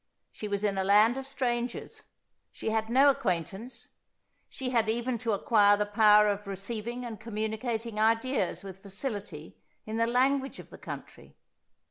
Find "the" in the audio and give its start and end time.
5.77-5.85, 9.97-10.07, 10.71-10.79